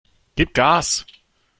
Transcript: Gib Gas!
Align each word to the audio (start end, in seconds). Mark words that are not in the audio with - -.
Gib 0.35 0.55
Gas! 0.55 1.05